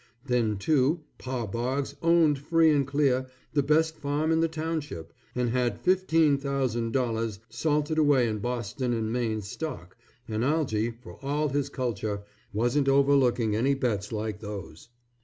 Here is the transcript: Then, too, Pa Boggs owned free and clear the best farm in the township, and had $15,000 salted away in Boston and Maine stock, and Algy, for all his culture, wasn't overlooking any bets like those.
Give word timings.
Then, 0.25 0.57
too, 0.57 1.01
Pa 1.19 1.45
Boggs 1.45 1.95
owned 2.01 2.39
free 2.39 2.71
and 2.71 2.87
clear 2.87 3.27
the 3.53 3.61
best 3.61 3.95
farm 3.97 4.31
in 4.31 4.39
the 4.39 4.47
township, 4.47 5.13
and 5.35 5.51
had 5.51 5.83
$15,000 5.83 7.39
salted 7.49 7.99
away 7.99 8.27
in 8.27 8.39
Boston 8.39 8.93
and 8.93 9.13
Maine 9.13 9.43
stock, 9.43 9.95
and 10.27 10.43
Algy, 10.43 10.89
for 10.89 11.23
all 11.23 11.49
his 11.49 11.69
culture, 11.69 12.23
wasn't 12.51 12.89
overlooking 12.89 13.55
any 13.55 13.75
bets 13.75 14.11
like 14.11 14.39
those. 14.39 14.89